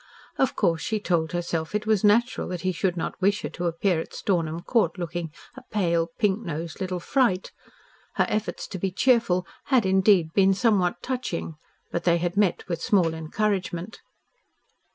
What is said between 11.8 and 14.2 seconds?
but they had met with small encouragement.